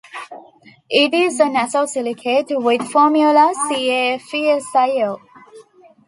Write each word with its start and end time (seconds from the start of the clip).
It 0.89 1.13
is 1.13 1.39
a 1.39 1.43
nesosilicate, 1.43 2.47
with 2.59 2.89
formula 2.89 3.53
CaFeSiO. 3.69 5.19